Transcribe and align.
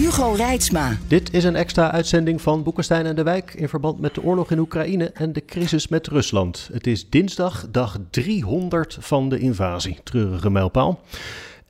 Hugo 0.00 0.32
Reitsma. 0.32 0.96
Dit 1.06 1.32
is 1.32 1.44
een 1.44 1.56
extra 1.56 1.90
uitzending 1.90 2.42
van 2.42 2.62
Boekenstein 2.62 3.06
en 3.06 3.16
de 3.16 3.22
Wijk 3.22 3.54
in 3.54 3.68
verband 3.68 4.00
met 4.00 4.14
de 4.14 4.22
oorlog 4.22 4.50
in 4.50 4.58
Oekraïne 4.58 5.10
en 5.10 5.32
de 5.32 5.44
crisis 5.44 5.88
met 5.88 6.06
Rusland. 6.06 6.68
Het 6.72 6.86
is 6.86 7.10
dinsdag, 7.10 7.66
dag 7.70 7.98
300 8.10 8.96
van 9.00 9.28
de 9.28 9.38
invasie. 9.38 9.98
Treurige 10.02 10.50
mijlpaal. 10.50 11.00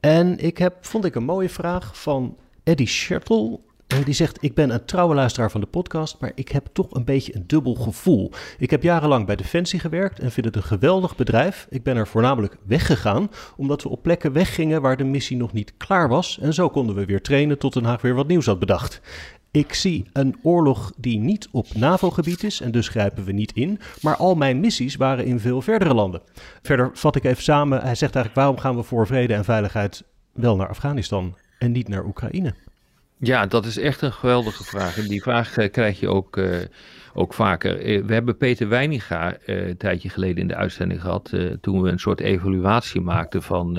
En 0.00 0.38
ik 0.38 0.58
heb, 0.58 0.74
vond 0.80 1.04
ik 1.04 1.14
een 1.14 1.24
mooie 1.24 1.48
vraag 1.48 2.00
van 2.00 2.36
Eddie 2.62 2.88
Schertel. 2.88 3.64
Eh, 3.90 4.04
die 4.04 4.14
zegt: 4.14 4.38
Ik 4.40 4.54
ben 4.54 4.70
een 4.70 4.84
trouwe 4.84 5.14
luisteraar 5.14 5.50
van 5.50 5.60
de 5.60 5.66
podcast, 5.66 6.16
maar 6.20 6.32
ik 6.34 6.48
heb 6.48 6.68
toch 6.72 6.90
een 6.90 7.04
beetje 7.04 7.36
een 7.36 7.44
dubbel 7.46 7.74
gevoel. 7.74 8.30
Ik 8.58 8.70
heb 8.70 8.82
jarenlang 8.82 9.26
bij 9.26 9.36
Defensie 9.36 9.80
gewerkt 9.80 10.18
en 10.18 10.30
vind 10.30 10.46
het 10.46 10.56
een 10.56 10.62
geweldig 10.62 11.16
bedrijf. 11.16 11.66
Ik 11.70 11.82
ben 11.82 11.96
er 11.96 12.06
voornamelijk 12.06 12.56
weggegaan 12.66 13.30
omdat 13.56 13.82
we 13.82 13.88
op 13.88 14.02
plekken 14.02 14.32
weggingen 14.32 14.82
waar 14.82 14.96
de 14.96 15.04
missie 15.04 15.36
nog 15.36 15.52
niet 15.52 15.72
klaar 15.76 16.08
was. 16.08 16.38
En 16.38 16.54
zo 16.54 16.68
konden 16.68 16.94
we 16.94 17.04
weer 17.04 17.22
trainen 17.22 17.58
tot 17.58 17.72
Den 17.72 17.84
Haag 17.84 18.02
weer 18.02 18.14
wat 18.14 18.26
nieuws 18.26 18.46
had 18.46 18.58
bedacht. 18.58 19.00
Ik 19.50 19.74
zie 19.74 20.06
een 20.12 20.38
oorlog 20.42 20.92
die 20.96 21.18
niet 21.18 21.48
op 21.52 21.66
NAVO-gebied 21.74 22.44
is 22.44 22.60
en 22.60 22.70
dus 22.70 22.88
grijpen 22.88 23.24
we 23.24 23.32
niet 23.32 23.52
in. 23.52 23.80
Maar 24.00 24.16
al 24.16 24.34
mijn 24.34 24.60
missies 24.60 24.96
waren 24.96 25.24
in 25.24 25.40
veel 25.40 25.62
verdere 25.62 25.94
landen. 25.94 26.22
Verder 26.62 26.90
vat 26.92 27.16
ik 27.16 27.24
even 27.24 27.42
samen. 27.42 27.80
Hij 27.80 27.94
zegt 27.94 28.14
eigenlijk: 28.14 28.34
waarom 28.34 28.58
gaan 28.58 28.76
we 28.76 28.82
voor 28.82 29.06
vrede 29.06 29.34
en 29.34 29.44
veiligheid 29.44 30.04
wel 30.32 30.56
naar 30.56 30.68
Afghanistan 30.68 31.36
en 31.58 31.72
niet 31.72 31.88
naar 31.88 32.04
Oekraïne? 32.04 32.54
Ja, 33.22 33.46
dat 33.46 33.66
is 33.66 33.78
echt 33.78 34.02
een 34.02 34.12
geweldige 34.12 34.64
vraag. 34.64 34.98
En 34.98 35.08
die 35.08 35.22
vraag 35.22 35.56
eh, 35.56 35.70
krijg 35.70 36.00
je 36.00 36.08
ook, 36.08 36.36
uh, 36.36 36.56
ook 37.14 37.34
vaker. 37.34 37.86
Uh, 37.86 38.04
we 38.04 38.12
hebben 38.12 38.36
Peter 38.36 38.68
Weininga 38.68 39.36
een 39.44 39.76
tijdje 39.76 40.08
geleden 40.08 40.36
in 40.36 40.48
de 40.48 40.54
uitzending 40.54 41.00
gehad. 41.00 41.32
toen 41.60 41.82
we 41.82 41.90
een 41.90 41.98
soort 41.98 42.20
evaluatie 42.20 43.00
maakten 43.00 43.42
van 43.42 43.74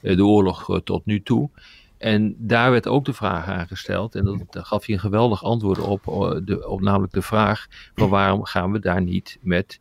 de 0.00 0.24
oorlog 0.24 0.80
tot 0.84 1.06
nu 1.06 1.22
toe. 1.22 1.50
En 1.98 2.34
daar 2.38 2.70
werd 2.70 2.88
ook 2.88 3.04
de 3.04 3.12
vraag 3.12 3.46
aangesteld. 3.46 4.14
En 4.14 4.24
dat, 4.24 4.44
daar 4.50 4.64
gaf 4.64 4.86
hij 4.86 4.94
een 4.94 5.00
geweldig 5.00 5.44
antwoord 5.44 5.78
op, 5.78 6.04
de, 6.44 6.68
op. 6.68 6.80
Namelijk 6.80 7.12
de 7.12 7.22
vraag: 7.22 7.66
van 7.94 8.08
waarom 8.08 8.44
gaan 8.44 8.72
we 8.72 8.78
daar 8.78 9.02
niet 9.02 9.38
met 9.40 9.80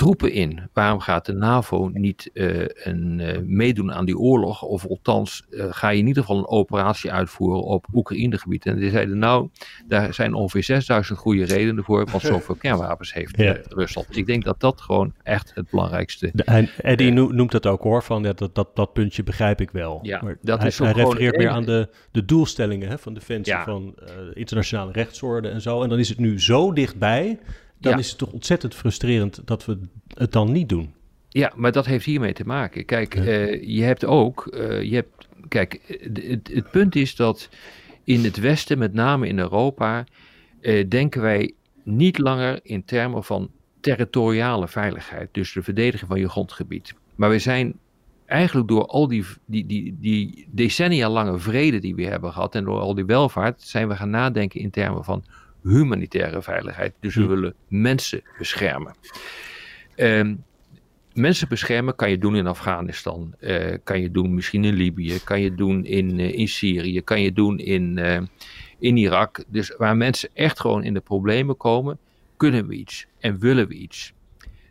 troepen 0.00 0.32
in. 0.32 0.68
Waarom 0.72 1.00
gaat 1.00 1.26
de 1.26 1.32
NAVO 1.32 1.90
niet 1.92 2.30
uh, 2.32 2.64
een, 2.66 3.18
uh, 3.18 3.38
meedoen 3.44 3.92
aan 3.92 4.04
die 4.04 4.18
oorlog? 4.18 4.62
Of 4.62 4.86
althans, 4.86 5.44
uh, 5.50 5.64
ga 5.70 5.88
je 5.88 5.98
in 5.98 6.06
ieder 6.06 6.22
geval 6.22 6.38
een 6.38 6.48
operatie 6.48 7.12
uitvoeren 7.12 7.62
op 7.62 7.86
Oekraïne-gebied? 7.94 8.66
En 8.66 8.76
die 8.76 8.90
zeiden, 8.90 9.18
nou, 9.18 9.48
daar 9.86 10.14
zijn 10.14 10.34
ongeveer 10.34 10.62
6000 10.62 11.18
goede 11.18 11.44
redenen 11.44 11.84
voor, 11.84 12.06
want 12.10 12.22
zoveel 12.32 12.54
kernwapens 12.54 13.12
heeft 13.12 13.36
ja. 13.36 13.56
Rusland. 13.68 14.16
Ik 14.16 14.26
denk 14.26 14.44
dat 14.44 14.60
dat 14.60 14.80
gewoon 14.80 15.12
echt 15.22 15.52
het 15.54 15.70
belangrijkste 15.70 16.30
is. 16.32 16.44
En 16.44 16.68
Eddie 16.76 17.12
noemt 17.12 17.52
dat 17.52 17.66
ook 17.66 17.82
hoor, 17.82 18.02
van 18.02 18.22
ja, 18.22 18.32
dat, 18.32 18.54
dat, 18.54 18.76
dat 18.76 18.92
puntje 18.92 19.22
begrijp 19.22 19.60
ik 19.60 19.70
wel. 19.70 19.98
Ja, 20.02 20.20
maar 20.22 20.38
dat 20.42 20.58
hij, 20.58 20.68
is 20.68 20.78
hij 20.78 20.92
refereert 20.92 21.36
meer 21.36 21.50
aan 21.50 21.64
de, 21.64 21.88
de 22.10 22.24
doelstellingen 22.24 22.88
hè, 22.88 22.98
van 22.98 23.14
Defensie, 23.14 23.54
Ja. 23.54 23.64
van 23.64 23.94
internationale 24.34 24.92
rechtsorde 24.92 25.48
en 25.48 25.60
zo. 25.60 25.82
En 25.82 25.88
dan 25.88 25.98
is 25.98 26.08
het 26.08 26.18
nu 26.18 26.40
zo 26.40 26.72
dichtbij, 26.72 27.38
dan 27.80 27.92
Ja. 27.92 27.98
is 27.98 28.08
het 28.08 28.18
toch 28.18 28.32
ontzettend 28.32 28.74
frustrerend 28.74 29.40
dat 29.44 29.64
we 29.64 29.78
het 30.14 30.32
dan 30.32 30.52
niet 30.52 30.68
doen. 30.68 30.92
Ja, 31.28 31.52
maar 31.56 31.72
dat 31.72 31.86
heeft 31.86 32.04
hiermee 32.04 32.32
te 32.32 32.44
maken. 32.44 32.84
Kijk, 32.84 33.14
Ja. 33.14 33.22
eh, 33.24 33.62
je 33.62 33.82
hebt 33.82 34.04
ook, 34.04 34.46
eh, 34.46 34.82
je 34.82 34.94
hebt, 34.94 35.28
kijk, 35.48 35.80
het, 36.22 36.50
het 36.52 36.70
punt 36.70 36.96
is 36.96 37.16
dat 37.16 37.48
in 38.04 38.24
het 38.24 38.36
Westen, 38.40 38.78
met 38.78 38.92
name 38.92 39.26
in 39.28 39.38
Europa, 39.38 40.04
eh, 40.60 40.88
denken 40.88 41.22
wij 41.22 41.52
niet 41.82 42.18
langer 42.18 42.60
in 42.62 42.84
termen 42.84 43.24
van 43.24 43.50
territoriale 43.80 44.68
veiligheid, 44.68 45.28
dus 45.32 45.52
de 45.52 45.62
verdediging 45.62 46.10
van 46.10 46.20
je 46.20 46.28
grondgebied. 46.28 46.94
Maar 47.14 47.30
we 47.30 47.38
zijn 47.38 47.78
eigenlijk 48.26 48.68
door 48.68 48.86
al 48.86 49.08
die, 49.08 49.24
die, 49.44 49.66
die, 49.66 49.96
die 50.00 50.46
decennia 50.50 51.08
lange 51.10 51.38
vrede 51.38 51.78
die 51.78 51.94
we 51.94 52.04
hebben 52.06 52.32
gehad 52.32 52.54
en 52.54 52.64
door 52.64 52.80
al 52.80 52.94
die 52.94 53.04
welvaart, 53.04 53.62
zijn 53.62 53.88
we 53.88 53.96
gaan 53.96 54.10
nadenken 54.10 54.60
in 54.60 54.70
termen 54.70 55.04
van 55.04 55.24
humanitaire 55.62 56.42
veiligheid. 56.42 56.92
Dus 57.00 57.14
we 57.14 57.22
Hm. 57.22 57.28
willen 57.28 57.54
mensen 57.68 58.22
beschermen. 58.38 58.94
Ehm, 59.96 60.34
mensen 61.14 61.48
beschermen 61.48 61.96
kan 61.96 62.10
je 62.10 62.18
doen 62.18 62.36
in 62.36 62.46
Afghanistan, 62.46 63.34
eh, 63.38 63.74
kan 63.84 64.00
je 64.00 64.10
doen 64.10 64.34
misschien 64.34 64.64
in 64.64 64.74
Libië, 64.74 65.18
kan 65.24 65.40
je 65.40 65.54
doen 65.54 65.84
in, 65.84 66.18
eh, 66.20 66.32
in 66.38 66.48
Syrië, 66.48 67.00
kan 67.00 67.20
je 67.22 67.32
doen 67.32 67.58
in, 67.58 67.98
eh, 67.98 68.20
in 68.78 68.96
Irak. 68.96 69.44
Dus 69.48 69.74
waar 69.78 69.96
mensen 69.96 70.28
echt 70.34 70.60
gewoon 70.60 70.84
in 70.84 70.94
de 70.94 71.00
problemen 71.00 71.56
komen, 71.56 71.98
kunnen 72.36 72.66
we 72.66 72.74
iets 72.74 73.06
en 73.18 73.38
willen 73.38 73.68
we 73.68 73.74
iets. 73.74 74.12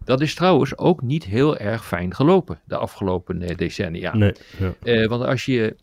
Dat 0.06 0.22
is 0.22 0.34
trouwens 0.36 0.78
ook 0.78 1.02
niet 1.02 1.24
heel 1.24 1.58
erg 1.58 1.86
fijn 1.86 2.16
gelopen 2.16 2.60
de 2.66 2.78
afgelopen 2.78 3.58
decennia. 3.58 4.16
Nee. 4.16 4.34
Ja. 4.84 5.08
Want 5.08 5.24
als 5.24 5.46
je 5.46 5.76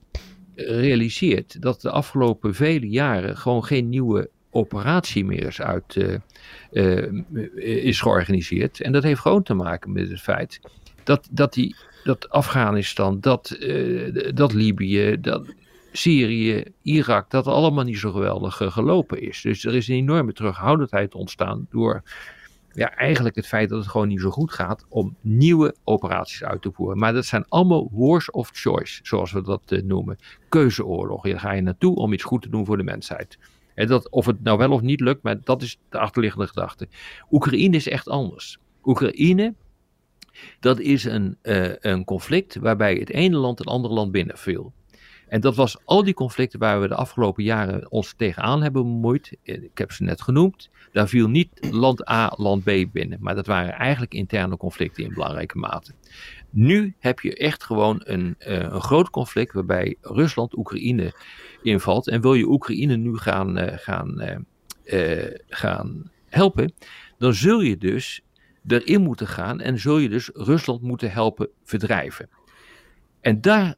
realiseert 0.54 1.62
dat 1.62 1.80
de 1.80 1.90
afgelopen 1.90 2.54
vele 2.54 2.88
jaren 2.88 3.36
gewoon 3.36 3.64
geen 3.64 3.88
nieuwe 3.88 4.30
operatie 4.56 5.24
meer 5.24 5.46
is, 5.46 5.60
uit, 5.60 5.96
eh, 5.96 7.04
eh, 7.04 7.12
is 7.84 8.00
georganiseerd. 8.00 8.80
En 8.80 8.92
dat 8.92 9.02
heeft 9.02 9.20
gewoon 9.20 9.42
te 9.42 9.54
maken 9.54 9.92
met 9.92 10.10
het 10.10 10.20
feit 10.20 10.60
dat, 11.04 11.28
dat, 11.30 11.52
die, 11.52 11.76
dat 12.04 12.30
Afghanistan, 12.30 13.20
dat, 13.20 13.50
eh, 13.50 14.32
dat 14.34 14.52
Libië, 14.52 15.16
dat 15.20 15.46
Syrië, 15.92 16.64
Irak, 16.82 17.30
dat 17.30 17.46
allemaal 17.46 17.84
niet 17.84 17.98
zo 17.98 18.12
geweldig 18.12 18.56
gelopen 18.56 19.20
is. 19.20 19.40
Dus 19.40 19.64
er 19.64 19.74
is 19.74 19.88
een 19.88 19.94
enorme 19.94 20.32
terughoudendheid 20.32 21.14
ontstaan 21.14 21.66
door 21.70 22.02
ja, 22.72 22.94
eigenlijk 22.94 23.36
het 23.36 23.46
feit 23.46 23.68
dat 23.68 23.78
het 23.78 23.88
gewoon 23.88 24.08
niet 24.08 24.20
zo 24.20 24.30
goed 24.30 24.52
gaat 24.52 24.84
om 24.88 25.16
nieuwe 25.20 25.74
operaties 25.84 26.44
uit 26.44 26.62
te 26.62 26.70
voeren. 26.72 26.98
Maar 26.98 27.12
dat 27.12 27.24
zijn 27.24 27.44
allemaal 27.48 27.88
wars 27.92 28.30
of 28.30 28.50
choice, 28.52 29.00
zoals 29.02 29.32
we 29.32 29.42
dat 29.42 29.82
noemen. 29.84 30.18
Keuzeoorlogen. 30.48 31.30
Daar 31.30 31.40
ga 31.40 31.52
je 31.52 31.62
naartoe 31.62 31.96
om 31.96 32.12
iets 32.12 32.24
goed 32.24 32.42
te 32.42 32.48
doen 32.48 32.66
voor 32.66 32.76
de 32.76 32.82
mensheid. 32.82 33.38
Dat, 33.84 34.10
of 34.10 34.26
het 34.26 34.42
nou 34.42 34.58
wel 34.58 34.70
of 34.70 34.80
niet 34.80 35.00
lukt, 35.00 35.22
maar 35.22 35.40
dat 35.44 35.62
is 35.62 35.78
de 35.88 35.98
achterliggende 35.98 36.46
gedachte. 36.46 36.88
Oekraïne 37.30 37.76
is 37.76 37.88
echt 37.88 38.08
anders. 38.08 38.58
Oekraïne, 38.84 39.54
dat 40.60 40.80
is 40.80 41.04
een, 41.04 41.36
eh, 41.42 41.70
een 41.80 42.04
conflict 42.04 42.56
waarbij 42.56 42.94
het 42.94 43.10
ene 43.10 43.36
land 43.36 43.58
het 43.58 43.68
andere 43.68 43.94
land 43.94 44.12
binnenviel. 44.12 44.72
En 45.28 45.40
dat 45.40 45.56
was 45.56 45.76
al 45.84 46.04
die 46.04 46.14
conflicten 46.14 46.58
waar 46.58 46.80
we 46.80 46.88
de 46.88 46.94
afgelopen 46.94 47.44
jaren 47.44 47.90
ons 47.90 48.14
tegenaan 48.16 48.62
hebben 48.62 48.82
bemoeid. 48.82 49.36
Eh, 49.42 49.62
Ik 49.62 49.78
heb 49.78 49.92
ze 49.92 50.02
net 50.02 50.22
genoemd. 50.22 50.70
Daar 50.92 51.08
viel 51.08 51.28
niet 51.28 51.68
land 51.70 52.10
A, 52.10 52.32
land 52.36 52.64
B 52.64 52.70
binnen. 52.92 53.18
Maar 53.20 53.34
dat 53.34 53.46
waren 53.46 53.72
eigenlijk 53.72 54.14
interne 54.14 54.56
conflicten 54.56 55.04
in 55.04 55.14
belangrijke 55.14 55.58
mate. 55.58 55.92
Nu 56.56 56.94
heb 56.98 57.20
je 57.20 57.36
echt 57.36 57.64
gewoon 57.64 58.00
een, 58.04 58.34
eh, 58.38 58.60
een 58.60 58.80
groot 58.80 59.10
conflict 59.10 59.52
waarbij 59.52 59.96
Rusland 60.00 60.56
Oekraïne 60.56 61.14
invalt. 61.62 62.08
En 62.08 62.20
wil 62.20 62.34
je 62.34 62.48
Oekraïne 62.48 62.96
nu 62.96 63.16
gaan, 63.16 63.58
eh, 63.58 63.78
gaan, 63.78 64.20
eh, 64.84 65.34
gaan 65.48 66.10
helpen, 66.28 66.72
dan 67.18 67.34
zul 67.34 67.60
je 67.60 67.76
dus 67.76 68.22
erin 68.66 69.02
moeten 69.02 69.26
gaan 69.26 69.60
en 69.60 69.78
zul 69.78 69.98
je 69.98 70.08
dus 70.08 70.30
Rusland 70.32 70.82
moeten 70.82 71.10
helpen 71.10 71.48
verdrijven. 71.64 72.28
En 73.20 73.40
daar 73.40 73.74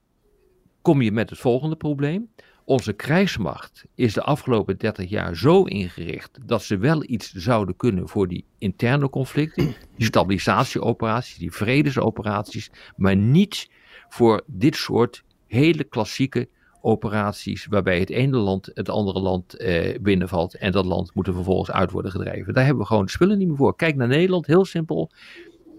kom 0.82 1.02
je 1.02 1.12
met 1.12 1.30
het 1.30 1.38
volgende 1.38 1.76
probleem. 1.76 2.30
Onze 2.68 2.92
krijgsmacht 2.92 3.84
is 3.94 4.14
de 4.14 4.22
afgelopen 4.22 4.78
30 4.78 5.08
jaar 5.08 5.36
zo 5.36 5.62
ingericht 5.62 6.38
dat 6.46 6.62
ze 6.62 6.78
wel 6.78 7.02
iets 7.06 7.32
zouden 7.32 7.76
kunnen 7.76 8.08
voor 8.08 8.28
die 8.28 8.44
interne 8.58 9.10
conflicten, 9.10 9.74
die 9.96 10.06
stabilisatieoperaties, 10.12 11.36
die 11.36 11.52
vredesoperaties, 11.52 12.70
maar 12.96 13.16
niet 13.16 13.70
voor 14.08 14.42
dit 14.46 14.76
soort 14.76 15.24
hele 15.46 15.84
klassieke 15.84 16.48
operaties 16.80 17.66
waarbij 17.66 17.98
het 17.98 18.10
ene 18.10 18.36
land 18.36 18.70
het 18.74 18.88
andere 18.88 19.20
land 19.20 19.56
eh, 19.56 19.98
binnenvalt 20.00 20.54
en 20.54 20.72
dat 20.72 20.84
land 20.84 21.14
moet 21.14 21.26
er 21.26 21.34
vervolgens 21.34 21.70
uit 21.70 21.90
worden 21.90 22.10
gedreven. 22.10 22.54
Daar 22.54 22.64
hebben 22.64 22.82
we 22.82 22.88
gewoon 22.88 23.04
de 23.04 23.10
spullen 23.10 23.38
niet 23.38 23.48
meer 23.48 23.56
voor. 23.56 23.76
Kijk 23.76 23.96
naar 23.96 24.08
Nederland, 24.08 24.46
heel 24.46 24.64
simpel. 24.64 25.10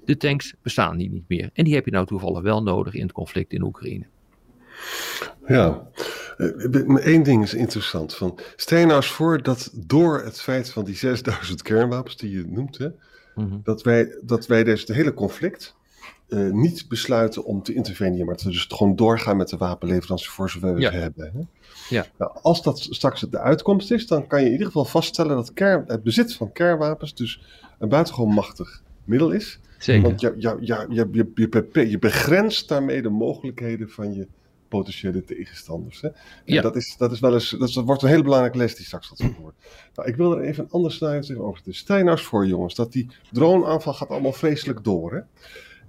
De 0.06 0.18
tanks 0.18 0.54
bestaan 0.62 0.98
hier 0.98 1.10
niet 1.10 1.28
meer. 1.28 1.50
En 1.54 1.64
die 1.64 1.74
heb 1.74 1.86
je 1.86 1.92
nou 1.92 2.06
toevallig 2.06 2.42
wel 2.42 2.64
nodig 2.64 2.94
in 2.94 3.02
het 3.02 3.12
conflict 3.12 3.54
in 3.54 3.64
Oekraïne. 3.64 4.06
Ja, 5.48 5.88
Eh, 6.40 6.86
maar 6.86 7.02
één 7.02 7.24
ding 7.24 7.44
is 7.44 7.54
interessant. 7.54 8.16
Van, 8.16 8.40
stel 8.56 8.80
je 8.80 8.86
nou 8.86 8.98
eens 8.98 9.12
voor 9.12 9.44
dat 9.44 9.72
door 9.74 10.22
het 10.24 10.42
feit 10.42 10.70
van 10.70 10.86
die 10.86 10.96
6000 10.96 11.62
kernwapens 11.62 12.18
die 12.18 12.32
je 12.32 12.44
noemt, 12.48 12.78
hè, 12.78 12.88
Mhm. 13.36 13.58
dat 13.64 13.84
wij, 13.84 14.18
dat 14.22 14.48
wij 14.48 14.64
dus 14.64 14.80
het 14.80 14.90
hele 14.96 15.14
conflict 15.14 15.76
uh, 16.30 16.52
niet 16.52 16.86
besluiten 16.88 17.44
om 17.46 17.64
te 17.64 17.74
interveneren, 17.74 18.26
maar 18.26 18.36
te 18.36 18.50
dus 18.50 18.66
gewoon 18.70 18.96
doorgaan 18.96 19.38
met 19.38 19.50
de 19.50 19.58
wapenleverantie 19.58 20.30
voor 20.30 20.50
zover 20.50 20.74
we 20.74 20.82
Ja. 20.82 20.92
hebben. 20.92 21.32
Hè? 21.34 21.40
Ja. 21.96 22.06
Nou, 22.18 22.32
als 22.42 22.64
dat 22.64 22.80
straks 22.80 23.22
de 23.30 23.40
uitkomst 23.40 23.92
is, 23.92 24.08
dan 24.08 24.28
kan 24.28 24.40
je 24.40 24.46
in 24.46 24.52
ieder 24.52 24.68
geval 24.68 24.86
vaststellen 24.86 25.36
dat 25.36 25.54
kern, 25.54 25.84
het 25.88 26.04
bezit 26.04 26.34
van 26.34 26.52
kernwapens 26.52 27.16
dus 27.16 27.42
een 27.80 27.90
buitengewoon 27.90 28.34
machtig 28.34 28.82
middel 29.04 29.32
is. 29.32 29.60
Zeker. 29.78 30.02
Want 30.08 30.22
je, 30.22 30.34
je, 30.38 30.58
je, 30.60 30.86
je, 30.90 31.08
je, 31.12 31.32
je, 31.72 31.90
je 31.90 32.00
begrenst 32.00 32.68
daarmee 32.68 33.02
de 33.02 33.10
mogelijkheden 33.10 33.90
van 33.90 34.14
je 34.14 34.28
potentiële 34.69 35.24
tegenstanders. 35.24 36.01
Hè? 36.01 36.07
En 36.07 36.13
Ja. 36.45 36.62
dat, 36.62 36.75
is, 36.75 36.95
dat, 36.98 37.12
is 37.12 37.19
wel 37.19 37.33
eens, 37.33 37.50
dat 37.50 37.74
wordt 37.74 38.01
een 38.01 38.10
hele 38.10 38.24
belangrijke 38.24 38.57
les 38.57 38.75
die 38.75 38.86
straks 38.86 39.07
gaat 39.07 39.19
worden. 39.38 39.54
Nou, 39.95 40.10
ik 40.10 40.16
wil 40.16 40.38
er 40.38 40.42
even 40.44 40.63
een 40.63 40.69
ander 40.71 40.92
scenario 40.92 41.19
tegenover 41.21 41.56
zetten. 41.56 41.74
Stel 41.75 41.98
je 41.98 42.04
nou 42.04 42.18
eens 42.18 42.25
voor, 42.27 42.48
jongens, 42.48 42.75
dat 42.75 42.92
die 42.92 43.07
droneaanval 43.31 43.94
gaat 43.94 44.10
allemaal 44.10 44.33
vreselijk 44.33 44.83
door. 44.83 45.13
Hè? 45.13 45.19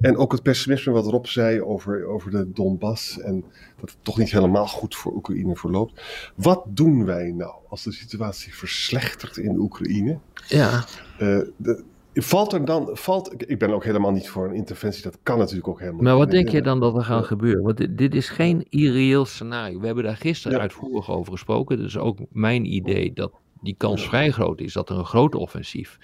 En 0.00 0.16
ook 0.16 0.32
het 0.32 0.42
pessimisme 0.42 0.92
wat 0.92 1.06
Rob 1.06 1.24
zei 1.24 1.62
over, 1.62 2.04
over 2.06 2.30
de 2.30 2.50
Donbass 2.52 3.18
en 3.20 3.44
dat 3.80 3.90
het 3.90 3.98
toch 4.02 4.18
niet 4.18 4.30
helemaal 4.30 4.66
goed 4.66 4.94
voor 4.96 5.12
Oekraïne 5.14 5.56
verloopt. 5.56 6.02
Wat 6.34 6.62
doen 6.66 7.04
wij 7.04 7.30
nou 7.32 7.54
als 7.68 7.82
de 7.82 7.92
situatie 7.92 8.54
verslechtert 8.54 9.36
in 9.36 9.52
de 9.52 9.58
Oekraïne? 9.58 10.18
Ja, 10.48 10.84
Eh, 11.18 11.38
de- 11.56 11.84
valt 12.14 12.52
er 12.52 12.64
dan, 12.64 12.88
valt, 12.92 13.42
ik- 13.50 13.58
ben 13.58 13.70
ook 13.72 13.84
helemaal 13.84 14.10
niet 14.12 14.28
voor 14.28 14.48
een 14.48 14.54
interventie, 14.54 15.02
dat 15.02 15.18
kan 15.22 15.38
natuurlijk 15.38 15.68
ook 15.68 15.78
helemaal 15.78 16.02
maar 16.02 16.12
niet. 16.12 16.22
wat 16.22 16.30
denk 16.30 16.48
je 16.48 16.62
dan 16.62 16.80
dat 16.80 16.96
er 16.96 17.04
gaat 17.04 17.20
Ja. 17.20 17.26
gebeuren? 17.26 17.62
Want 17.62 17.76
dit, 17.76 17.98
dit 17.98 18.14
is 18.14 18.28
geen 18.28 18.66
irreëel 18.68 19.24
scenario. 19.24 19.80
We 19.80 19.86
hebben 19.86 20.04
daar 20.04 20.16
gisteren 20.16 20.56
Ja. 20.56 20.62
uitvoerig 20.62 21.10
over 21.10 21.32
gesproken. 21.32 21.76
Dus 21.76 21.98
ook 21.98 22.18
mijn 22.30 22.72
idee 22.74 23.12
dat 23.12 23.32
die 23.62 23.74
kans 23.78 24.08
vrij 24.08 24.30
groot 24.30 24.60
is 24.60 24.72
dat 24.72 24.90
er 24.90 24.98
een 24.98 25.04
groot 25.04 25.34
offensief 25.34 25.98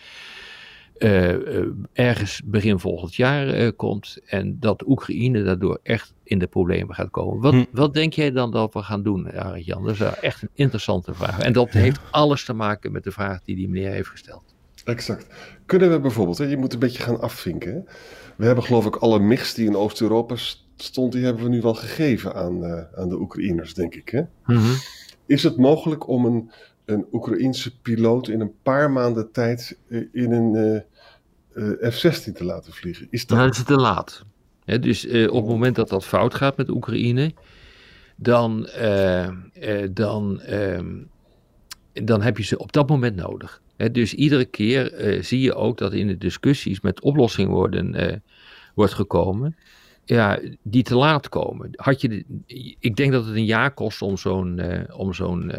eh, 0.97 1.58
eh, 1.58 1.67
ergens 1.93 2.43
begin 2.44 2.79
volgend 2.79 3.14
jaar 3.14 3.49
eh, 3.49 3.70
komt. 3.76 4.19
En 4.26 4.56
dat 4.61 4.87
Oekraïne 4.87 5.43
daardoor 5.43 5.79
echt 5.82 6.14
in 6.25 6.38
de 6.38 6.47
problemen 6.47 6.94
gaat 6.94 7.11
komen. 7.11 7.41
Wat, 7.43 7.52
Hm. 7.52 7.64
wat 7.73 7.94
denk 7.94 8.12
jij 8.12 8.31
dan 8.31 8.50
dat 8.50 8.73
we 8.75 8.82
gaan 8.82 9.02
doen, 9.02 9.32
Arend 9.32 9.64
Jan? 9.64 9.85
Dat 9.85 9.93
is 9.94 10.00
echt 10.00 10.43
een 10.43 10.49
interessante 10.55 11.14
vraag. 11.14 11.38
En 11.38 11.52
dat 11.52 11.70
heeft 11.85 12.00
alles 12.11 12.44
te 12.44 12.52
maken 12.52 12.93
met 12.93 13.05
de 13.05 13.11
vraag 13.11 13.41
die 13.44 13.56
die 13.56 13.69
meneer 13.69 13.91
heeft 13.91 14.09
gesteld. 14.09 14.55
Exact. 14.87 15.27
Kunnen 15.67 15.91
we 15.91 16.00
bijvoorbeeld, 16.00 16.38
hè, 16.38 16.44
je 16.44 16.56
moet 16.56 16.73
een 16.73 16.79
beetje 16.79 17.03
gaan 17.03 17.21
afvinken. 17.21 17.73
Hè? 17.73 17.81
We 18.37 18.47
hebben 18.47 18.65
geloof 18.65 18.87
ik 18.87 18.97
alle 18.97 19.19
mix 19.19 19.55
die 19.55 19.67
in 19.67 19.77
Oost-Europa 19.77 20.37
st- 20.37 20.65
stond, 20.77 21.12
die 21.12 21.25
hebben 21.25 21.43
we 21.43 21.49
nu 21.49 21.61
wel 21.61 21.75
gegeven 21.75 22.35
aan, 22.35 22.65
eh, 22.65 22.83
aan 22.94 23.09
de 23.09 23.21
Oekraïners, 23.21 23.75
denk 23.75 23.94
ik. 23.94 24.09
Hè? 24.09 24.23
Is 25.27 25.43
het 25.43 25.56
mogelijk 25.56 26.09
om 26.09 26.25
een, 26.25 26.50
een 26.85 27.06
Oekraïense 27.12 27.81
piloot 27.81 28.29
in 28.29 28.41
een 28.41 28.53
paar 28.62 28.91
maanden 28.91 29.33
tijd 29.33 29.79
eh, 29.88 30.00
in 30.12 30.33
een 30.33 30.83
eh, 31.55 31.87
eh, 31.87 31.93
F-16 31.93 32.33
te 32.33 32.44
laten 32.44 32.73
vliegen? 32.73 33.06
Is 33.11 33.27
dat... 33.27 33.37
Nou, 33.38 33.50
dat 33.50 33.59
is 33.59 33.65
te 33.65 33.77
laat. 33.77 34.25
Hè, 34.65 34.79
dus 34.79 35.06
op 35.06 35.12
het 35.12 35.47
moment 35.47 35.77
dat 35.77 35.88
dat 35.88 36.05
fout 36.05 36.35
gaat 36.35 36.56
met 36.56 36.69
Oekraïne, 36.71 37.35
dan, 38.17 38.69
dan, 39.91 40.41
ehm, 40.41 40.94
dan 41.93 42.23
heb 42.23 42.37
je 42.37 42.44
ze 42.44 42.59
op 42.59 42.73
dat 42.73 42.88
moment 42.88 43.17
nodig. 43.17 43.62
Dus 43.93 44.14
iedere 44.14 44.44
keer 44.44 44.93
eh, 44.93 45.23
zie 45.23 45.40
je 45.40 45.55
ook 45.55 45.78
dat 45.78 45.93
in 45.93 46.06
de 46.06 46.19
discussies 46.19 46.81
met 46.81 47.00
oplossingen 47.00 47.50
worden, 47.50 47.94
eh, 47.94 48.17
wordt 48.75 48.93
gekomen. 48.94 49.56
Ja, 50.05 50.40
die 50.62 50.82
te 50.82 50.94
laat 50.96 51.28
komen. 51.28 51.69
Had 51.73 52.00
je 52.00 52.08
de- 52.08 52.25
ik 52.81 52.96
denk 52.96 53.12
dat 53.12 53.26
het 53.26 53.34
een 53.34 53.44
jaar 53.44 53.75
kost 53.75 54.02
om 54.02 54.17
zo'n 54.17 54.58
eh, 54.58 54.99
om 54.99 55.14
zo'n 55.14 55.52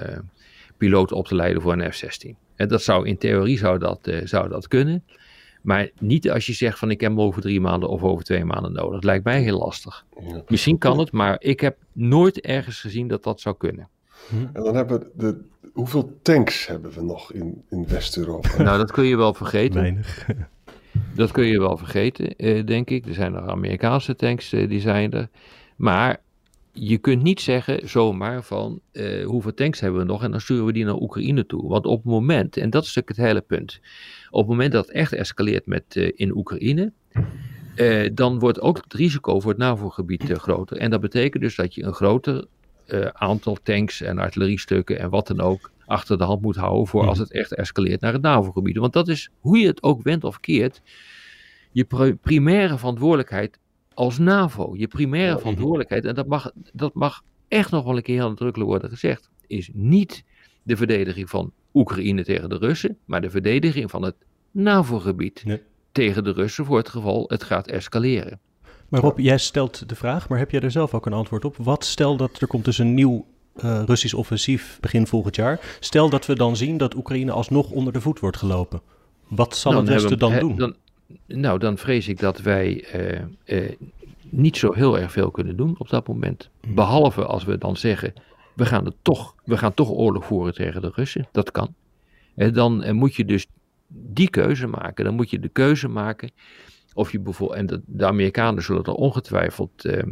piloot 0.78 1.12
op 1.12 1.28
te 1.28 1.36
leiden 1.36 1.62
voor 1.62 1.74
een 1.74 1.92
F-16. 1.94 2.36
Hè, 2.56 2.66
dat 2.66 2.84
zou 2.84 3.08
in 3.08 3.18
theorie 3.18 3.58
zou 3.58 3.80
dat, 3.80 4.12
zou 4.24 4.50
dat 4.50 4.68
kunnen. 4.68 5.04
Maar 5.62 5.90
niet 6.00 6.32
als 6.32 6.46
je 6.46 6.54
zegt 6.54 6.80
van 6.80 6.92
ik 6.92 7.02
heb 7.02 7.10
hem 7.12 7.22
over 7.22 7.42
drie 7.42 7.62
maanden 7.62 7.90
of 7.90 8.04
over 8.04 8.24
twee 8.24 8.46
maanden 8.46 8.72
nodig. 8.74 8.94
Dat 8.94 9.04
lijkt 9.04 9.24
mij 9.24 9.42
heel 9.42 9.58
lastig. 9.58 10.06
Ja. 10.20 10.42
Misschien 10.48 10.78
kan 10.78 11.00
het, 11.00 11.12
maar 11.12 11.36
ik 11.40 11.60
heb 11.60 11.78
nooit 11.94 12.40
ergens 12.42 12.80
gezien 12.80 13.08
dat 13.08 13.24
dat 13.24 13.42
zou 13.42 13.58
kunnen. 13.58 13.90
En 14.54 14.64
dan 14.64 14.76
hebben 14.76 15.00
we 15.00 15.10
de, 15.16 15.42
hoeveel 15.74 16.20
tanks 16.22 16.68
hebben 16.68 16.92
we 16.92 17.02
nog 17.02 17.34
in, 17.34 17.64
in 17.70 17.88
West-Europa? 17.88 18.50
Nou, 18.64 18.78
dat 18.78 18.92
kun 18.92 19.06
je 19.06 19.18
wel 19.18 19.34
vergeten. 19.34 19.82
Weinig. 19.82 20.26
Dat 21.16 21.32
kun 21.32 21.46
je 21.46 21.60
wel 21.60 21.78
vergeten, 21.78 22.36
eh, 22.36 22.66
denk 22.66 22.90
ik. 22.90 23.06
Er 23.06 23.14
zijn 23.14 23.32
nog 23.32 23.48
Amerikaanse 23.48 24.16
tanks, 24.16 24.54
eh, 24.54 24.70
die 24.70 24.80
zijn 24.80 25.12
er. 25.12 25.30
Maar 25.76 26.22
je 26.80 26.98
kunt 26.98 27.24
niet 27.24 27.42
zeggen 27.42 27.90
zomaar 27.90 28.44
van 28.44 28.80
eh, 28.92 29.26
hoeveel 29.26 29.54
tanks 29.54 29.80
hebben 29.80 30.00
we 30.00 30.06
nog 30.06 30.24
en 30.24 30.32
dan 30.32 30.42
sturen 30.42 30.66
we 30.66 30.74
die 30.74 30.86
naar 30.86 31.02
Oekraïne 31.02 31.46
toe. 31.46 31.68
Want 31.70 31.86
op 31.86 32.04
het 32.04 32.12
moment, 32.12 32.58
en 32.58 32.70
dat 32.70 32.84
is 32.84 32.96
natuurlijk 32.96 33.18
het 33.18 33.28
hele 33.28 33.42
punt, 33.42 33.80
op 34.30 34.40
het 34.40 34.50
moment 34.50 34.72
dat 34.72 34.86
het 34.86 34.96
echt 34.96 35.14
escaleert 35.14 35.66
met, 35.66 35.84
eh, 35.90 36.12
in 36.16 36.36
Oekraïne, 36.36 36.92
eh, 37.76 38.10
dan 38.14 38.40
wordt 38.40 38.62
ook 38.62 38.78
het 38.84 38.94
risico 38.94 39.40
voor 39.40 39.52
het 39.52 39.60
NAVO-gebied 39.60 40.32
groter. 40.32 40.78
En 40.78 40.90
dat 40.90 41.02
betekent 41.02 41.44
dus 41.44 41.56
dat 41.56 41.76
je 41.76 41.84
een 41.84 41.94
groter 41.94 42.46
eh, 42.88 43.06
aantal 43.14 43.58
tanks 43.64 44.02
en 44.02 44.18
artilleriestukken 44.20 45.00
en 45.00 45.10
wat 45.10 45.28
dan 45.28 45.42
ook 45.42 45.72
achter 45.86 46.18
de 46.18 46.24
hand 46.24 46.42
moet 46.42 46.56
houden 46.56 46.88
voor 46.88 47.08
als 47.08 47.18
het 47.18 47.32
echt 47.32 47.54
escaleert 47.56 48.02
naar 48.02 48.14
het 48.14 48.22
NAVO-gebied. 48.22 48.78
Want 48.78 48.94
dat 48.94 49.08
is, 49.08 49.30
hoe 49.40 49.58
je 49.58 49.68
het 49.68 49.84
ook 49.84 50.02
wendt 50.04 50.24
of 50.24 50.40
keert, 50.40 50.82
je 51.72 51.84
pri- 51.84 52.16
primaire 52.16 52.78
verantwoordelijkheid 52.78 53.60
als 53.94 54.18
NAVO. 54.18 54.74
Je 54.76 54.88
primaire 54.88 55.38
verantwoordelijkheid, 55.40 56.06
en 56.06 56.16
dat 56.16 56.28
mag, 56.28 56.52
dat 56.74 56.94
mag 56.94 57.24
echt 57.48 57.72
nog 57.72 57.84
wel 57.86 57.96
een 57.96 58.02
keer 58.04 58.16
heel 58.20 58.30
nadrukkelijk 58.30 58.70
worden 58.70 58.90
gezegd, 58.90 59.30
is 59.48 59.70
niet 59.74 60.24
de 60.64 60.76
verdediging 60.78 61.30
van 61.30 61.52
Oekraïne 61.74 62.24
tegen 62.24 62.50
de 62.50 62.58
Russen, 62.58 62.98
maar 63.06 63.22
de 63.22 63.30
verdediging 63.30 63.90
van 63.90 64.02
het 64.04 64.16
NAVO-gebied 64.52 65.44
Nee. 65.46 65.62
tegen 65.92 66.24
de 66.24 66.32
Russen 66.32 66.66
voor 66.66 66.78
het 66.78 66.90
geval 66.90 67.24
het 67.28 67.44
gaat 67.44 67.68
escaleren. 67.68 68.40
Maar 68.88 69.02
Rob, 69.02 69.20
jij 69.20 69.38
stelt 69.38 69.90
de 69.90 69.96
vraag, 69.96 70.30
maar 70.30 70.40
heb 70.40 70.52
jij 70.52 70.62
er 70.62 70.72
zelf 70.72 70.94
ook 70.94 71.06
een 71.06 71.14
antwoord 71.14 71.46
op? 71.46 71.56
Wat 71.58 71.86
stel 71.86 72.18
dat 72.18 72.42
er 72.42 72.48
komt 72.48 72.66
dus 72.66 72.78
een 72.78 72.94
nieuw 72.94 73.26
eh, 73.56 73.84
Russisch 73.86 74.14
offensief 74.14 74.78
begin 74.82 75.08
volgend 75.08 75.36
jaar. 75.36 75.78
Stel 75.80 76.10
dat 76.10 76.26
we 76.26 76.36
dan 76.36 76.56
zien 76.56 76.78
dat 76.78 76.96
Oekraïne 76.96 77.32
alsnog 77.32 77.72
onder 77.72 77.94
de 77.94 78.02
voet 78.02 78.20
wordt 78.20 78.38
gelopen. 78.38 78.82
Wat 79.28 79.56
zal 79.56 79.76
het 79.76 79.88
Westen 79.88 80.10
we- 80.10 80.18
dan 80.18 80.40
doen? 80.40 80.56
Dan, 80.56 80.76
nou, 81.26 81.60
dan 81.60 81.78
vrees 81.78 82.08
ik 82.08 82.20
dat 82.20 82.42
wij 82.42 82.84
eh, 82.84 83.22
eh, 83.44 83.72
niet 84.30 84.58
zo 84.58 84.74
heel 84.74 85.00
erg 85.00 85.12
veel 85.12 85.32
kunnen 85.32 85.58
doen 85.58 85.76
op 85.78 85.90
dat 85.90 86.08
moment. 86.08 86.50
Hmm. 86.62 86.76
Behalve 86.76 87.26
als 87.26 87.44
we 87.44 87.58
dan 87.58 87.78
zeggen, 87.78 88.14
we 88.56 88.66
gaan, 88.66 88.86
het 88.86 88.96
toch, 89.02 89.36
we 89.44 89.58
gaan 89.58 89.74
toch 89.74 89.90
oorlog 89.90 90.26
voeren 90.26 90.54
tegen 90.54 90.82
de 90.82 90.92
Russen. 90.96 91.28
Dat 91.32 91.52
kan. 91.52 91.76
En 92.36 92.54
dan 92.54 92.96
moet 92.96 93.16
je 93.16 93.26
dus 93.26 93.46
die 93.88 94.30
keuze 94.30 94.68
maken. 94.68 95.06
Dan 95.06 95.16
moet 95.16 95.30
je 95.30 95.40
de 95.40 95.50
keuze 95.50 95.88
maken 95.88 96.32
of 96.94 97.12
je 97.12 97.20
bijvoorbeeld, 97.20 97.60
en 97.60 97.84
de, 97.86 98.06
Amerikanen 98.06 98.64
zullen 98.64 98.84
er 98.84 98.94
ongetwijfeld 98.94 99.86
eh, 99.86 100.04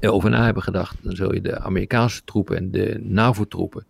over 0.00 0.30
na 0.30 0.44
hebben 0.44 0.62
gedacht. 0.62 0.96
Dan 1.02 1.16
zul 1.16 1.34
je 1.34 1.40
de 1.40 1.58
Amerikaanse 1.58 2.24
troepen 2.24 2.56
en 2.56 2.70
de 2.70 3.00
NAVO-troepen 3.02 3.86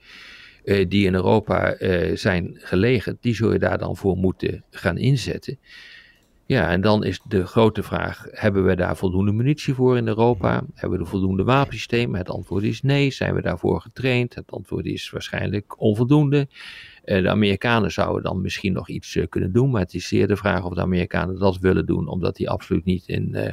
eh, 0.65 0.89
die 0.89 1.07
in 1.07 1.15
Europa 1.15 1.73
eh, 1.73 2.17
zijn 2.17 2.55
gelegen, 2.55 3.19
die 3.21 3.35
zul 3.35 3.53
je 3.53 3.59
daar 3.59 3.79
dan 3.79 3.97
voor 3.97 4.17
moeten 4.17 4.65
gaan 4.71 4.99
inzetten. 4.99 5.59
Ja, 6.47 6.71
en 6.71 6.81
dan 6.81 7.05
is 7.05 7.21
de 7.29 7.47
grote 7.47 7.83
vraag: 7.83 8.27
hebben 8.31 8.65
we 8.65 8.77
daar 8.77 8.97
voldoende 8.97 9.33
munitie 9.33 9.75
voor 9.75 9.97
in 9.97 10.07
Europa? 10.09 10.65
Hebben 10.75 10.99
we 10.99 11.05
voldoende 11.05 11.45
wapensystemen? 11.45 12.19
Het 12.19 12.29
antwoord 12.29 12.65
is 12.65 12.83
nee. 12.83 13.11
Zijn 13.11 13.35
we 13.35 13.43
daarvoor 13.43 13.81
getraind? 13.81 14.35
Het 14.35 14.51
antwoord 14.51 14.87
is 14.87 15.11
waarschijnlijk 15.11 15.81
onvoldoende. 15.81 16.49
Eh, 17.05 17.23
de 17.23 17.29
Amerikanen 17.29 17.93
zouden 17.93 18.23
dan 18.23 18.41
misschien 18.41 18.73
nog 18.73 18.89
iets 18.89 19.17
eh, 19.17 19.27
kunnen 19.29 19.53
doen, 19.53 19.71
maar 19.71 19.81
het 19.81 19.95
is 19.95 20.09
zeer 20.09 20.29
de 20.29 20.37
vraag 20.37 20.65
of 20.65 20.75
de 20.75 20.81
Amerikanen 20.81 21.39
dat 21.39 21.59
willen 21.59 21.87
doen, 21.87 22.09
omdat 22.09 22.37
die 22.37 22.51
absoluut 22.51 22.85
niet 22.85 23.09
in 23.09 23.35
eh, 23.35 23.53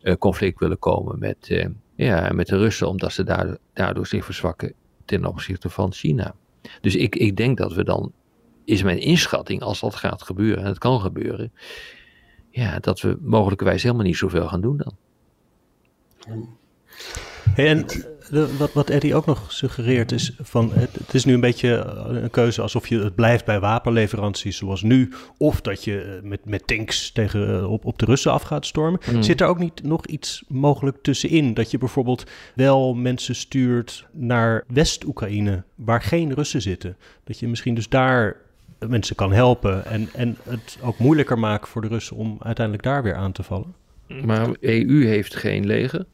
eh, 0.00 0.16
conflict 0.16 0.58
willen 0.58 0.78
komen 0.78 1.18
met, 1.18 1.48
eh, 1.48 1.66
ja, 1.94 2.32
met 2.32 2.46
de 2.46 2.56
Russen, 2.56 2.88
omdat 2.88 3.12
ze 3.12 3.24
daardoor, 3.24 3.58
daardoor 3.72 4.06
zich 4.06 4.24
verzwakken 4.24 4.72
ten 5.04 5.24
opzichte 5.24 5.68
van 5.68 5.92
China. 5.92 6.34
Dus 6.80 6.96
ik, 6.96 7.16
ik 7.16 7.36
denk 7.36 7.58
dat 7.58 7.72
we 7.72 7.84
dan, 7.84 8.12
is 8.64 8.82
mijn 8.82 8.98
inschatting, 8.98 9.62
als 9.62 9.80
dat 9.80 9.94
gaat 9.94 10.22
gebeuren, 10.22 10.58
en 10.58 10.68
het 10.68 10.78
kan 10.78 11.00
gebeuren, 11.00 11.52
ja, 12.50 12.78
dat 12.78 13.00
we 13.00 13.18
mogelijkerwijs 13.20 13.82
helemaal 13.82 14.04
niet 14.04 14.16
zoveel 14.16 14.48
gaan 14.48 14.60
doen 14.60 14.76
dan. 14.76 14.96
Hey, 17.54 17.66
en 17.66 17.86
wat, 18.30 18.72
wat 18.72 18.90
Eddie 18.90 19.14
ook 19.14 19.26
nog 19.26 19.52
suggereert 19.52 20.12
is 20.12 20.32
van 20.40 20.70
het, 20.72 21.14
is 21.14 21.24
nu 21.24 21.34
een 21.34 21.40
beetje 21.40 21.74
eh, 21.76 22.22
een 22.22 22.30
keuze 22.30 22.62
alsof 22.62 22.88
je 22.88 22.98
het 22.98 23.14
blijft 23.14 23.44
bij 23.44 23.60
wapenleveranties 23.60 24.56
zoals 24.56 24.82
nu, 24.82 25.12
of 25.36 25.60
dat 25.60 25.84
je 25.84 26.00
eh, 26.00 26.28
met, 26.28 26.44
met 26.44 26.66
tanks 26.66 27.10
tegen, 27.10 27.58
eh, 27.58 27.70
op, 27.70 27.84
op 27.84 27.98
de 27.98 28.04
Russen 28.04 28.32
af 28.32 28.42
gaat 28.42 28.66
stormen. 28.66 29.00
Hmm. 29.04 29.22
Zit 29.22 29.40
er 29.40 29.46
ook 29.46 29.58
niet 29.58 29.82
nog 29.82 30.06
iets 30.06 30.44
mogelijk 30.48 30.96
tussenin? 31.02 31.54
Dat 31.54 31.70
je 31.70 31.78
bijvoorbeeld 31.78 32.24
wel 32.54 32.94
mensen 32.94 33.34
stuurt 33.34 34.06
naar 34.12 34.64
West-Oekraïne, 34.68 35.64
waar 35.74 36.02
geen 36.02 36.34
Russen 36.34 36.62
zitten. 36.62 36.96
Dat 37.24 37.38
je 37.38 37.48
misschien 37.48 37.74
dus 37.74 37.88
daar 37.88 38.36
mensen 38.88 39.16
kan 39.16 39.32
helpen 39.32 39.84
en, 39.84 40.08
en 40.12 40.36
het 40.42 40.78
ook 40.82 40.98
moeilijker 40.98 41.38
maakt 41.38 41.68
voor 41.68 41.82
de 41.82 41.88
Russen 41.88 42.16
om 42.16 42.36
uiteindelijk 42.40 42.84
daar 42.84 43.02
weer 43.02 43.14
aan 43.14 43.32
te 43.32 43.42
vallen. 43.42 43.74
Maar 44.24 44.48
EU 44.60 45.06
heeft 45.06 45.36
geen 45.36 45.66
leger. 45.66 46.06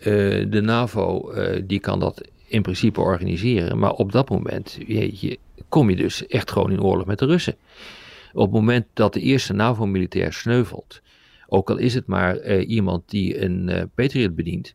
Eh, 0.00 0.06
de 0.48 0.60
NAVO 0.60 1.30
eh, 1.30 1.62
die 1.66 1.80
kan 1.80 2.00
dat 2.00 2.28
in 2.46 2.62
principe 2.62 3.00
organiseren. 3.00 3.78
Maar 3.78 3.92
op 3.92 4.12
dat 4.12 4.28
moment 4.30 4.78
jeetje, 4.86 5.38
kom 5.68 5.90
je 5.90 5.96
dus 5.96 6.26
echt 6.26 6.50
gewoon 6.50 6.70
in 6.70 6.82
oorlog 6.82 7.06
met 7.06 7.18
de 7.18 7.26
Russen. 7.26 7.56
Op 8.32 8.42
het 8.42 8.52
moment 8.52 8.86
dat 8.92 9.12
de 9.12 9.20
eerste 9.20 9.52
NAVO-militair 9.52 10.32
sneuvelt. 10.32 11.02
ook 11.46 11.70
al 11.70 11.76
is 11.76 11.94
het 11.94 12.06
maar 12.06 12.36
eh, 12.36 12.68
iemand 12.68 13.10
die 13.10 13.42
een 13.42 13.68
uh, 13.70 13.82
Patriot 13.94 14.34
bedient, 14.34 14.74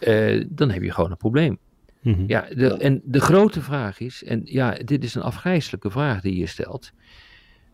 uh, 0.00 0.44
dan 0.48 0.70
heb 0.70 0.82
je 0.82 0.92
gewoon 0.92 1.10
een 1.10 1.16
probleem. 1.16 1.58
Mm 2.00 2.14
-hmm. 2.14 2.24
Ja, 2.26 2.46
de, 2.54 2.76
en 2.76 3.00
de 3.04 3.20
grote 3.20 3.62
vraag 3.62 4.00
is, 4.00 4.24
en 4.24 4.40
ja, 4.44 4.70
dit 4.84 5.04
is 5.04 5.14
een 5.14 5.22
afgrijzelijke 5.22 5.90
vraag 5.90 6.20
die 6.20 6.38
je 6.38 6.46
stelt. 6.46 6.92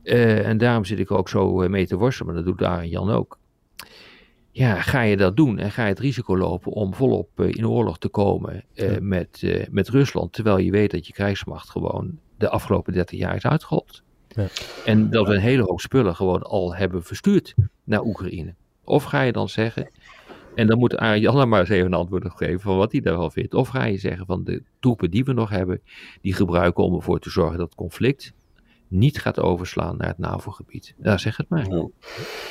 Uh, 0.03 0.49
en 0.49 0.59
daarom 0.59 0.85
zit 0.85 0.99
ik 0.99 1.11
ook 1.11 1.29
zo 1.29 1.69
mee 1.69 1.87
te 1.87 1.97
worstelen, 1.97 2.35
maar 2.35 2.45
dat 2.45 2.59
doet 2.59 2.67
Arjen 2.67 2.91
Jan 2.91 3.11
ook. 3.11 3.39
Ja, 4.57 4.81
ga 4.81 5.01
je 5.01 5.17
dat 5.17 5.37
doen 5.37 5.59
en 5.59 5.71
ga 5.71 5.83
je 5.83 5.89
het 5.89 5.99
risico 5.99 6.37
lopen 6.37 6.73
om 6.73 6.95
volop 6.95 7.41
in 7.41 7.67
oorlog 7.67 7.99
te 7.99 8.09
komen 8.09 8.65
ja. 8.73 8.97
met, 9.01 9.67
met 9.71 9.89
Rusland, 9.89 10.33
terwijl 10.33 10.59
je 10.59 10.71
weet 10.71 10.91
dat 10.91 11.07
je 11.07 11.13
krijgsmacht 11.13 11.71
gewoon 11.71 12.19
de 12.39 12.49
afgelopen 12.49 12.93
30 12.93 13.19
jaar 13.19 13.37
is 13.37 13.47
uitgehold? 13.47 14.03
Ja. 14.29 14.47
En 14.85 15.11
dat 15.11 15.27
we 15.27 15.35
een 15.35 15.41
hele 15.41 15.63
hoop 15.63 15.81
spullen 15.81 16.15
gewoon 16.15 16.43
al 16.43 16.75
hebben 16.75 17.03
verstuurd 17.03 17.55
naar 17.85 18.03
Oekraïne. 18.05 18.55
Of 18.85 19.05
ga 19.05 19.21
je 19.21 19.33
dan 19.33 19.49
zeggen, 19.49 19.91
en 20.55 20.67
dan 20.67 20.79
moet 20.79 20.97
Arjan 20.97 21.49
maar 21.49 21.61
eens 21.61 21.69
even 21.69 21.87
een 21.87 21.95
antwoord 21.95 22.25
op 22.25 22.31
geven 22.31 22.61
van 22.61 22.77
wat 22.77 22.93
hij 22.93 23.01
daarvan 23.01 23.33
vindt. 23.33 23.55
Of 23.55 23.69
ga 23.69 23.85
je 23.85 23.99
zeggen 23.99 24.27
van 24.27 24.45
de 24.45 24.63
troepen 24.81 25.11
die 25.11 25.25
we 25.25 25.33
nog 25.33 25.51
hebben, 25.51 25.81
die 26.21 26.35
gebruiken 26.35 26.85
om 26.85 26.95
ervoor 26.95 27.19
te 27.19 27.31
zorgen 27.31 27.59
dat 27.59 27.75
conflict 27.75 28.33
niet 28.89 29.21
gaat 29.21 29.41
overslaan 29.41 29.97
naar 29.97 30.09
het 30.09 30.19
NAVO-gebied. 30.19 30.95
Ja, 31.03 31.19
zeg 31.19 31.37
het 31.37 31.49
maar. 31.49 31.67